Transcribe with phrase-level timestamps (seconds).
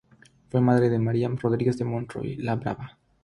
[0.49, 2.97] Fue madre de María Rodríguez de Monroy, "la Brava".